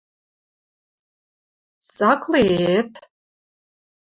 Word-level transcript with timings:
Цакле-э-эт? 1.93 2.93